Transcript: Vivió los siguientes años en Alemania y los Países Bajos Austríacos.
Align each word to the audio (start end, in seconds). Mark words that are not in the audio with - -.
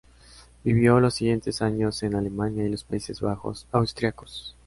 Vivió 0.63 0.99
los 0.99 1.13
siguientes 1.13 1.61
años 1.61 2.01
en 2.01 2.15
Alemania 2.15 2.65
y 2.65 2.69
los 2.69 2.83
Países 2.83 3.21
Bajos 3.21 3.67
Austríacos. 3.71 4.57